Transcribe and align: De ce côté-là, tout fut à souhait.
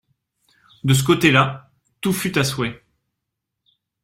De 0.83 0.95
ce 0.95 1.03
côté-là, 1.03 1.69
tout 2.01 2.11
fut 2.11 2.35
à 2.39 2.43
souhait. 2.43 2.83